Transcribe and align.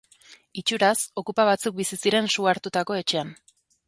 Itxuraz, 0.59 0.95
okupa 1.21 1.45
batzuk 1.49 1.75
bizi 1.81 1.99
ziren 2.05 2.31
su 2.37 2.47
hartutako 2.53 2.97
etxean. 3.03 3.31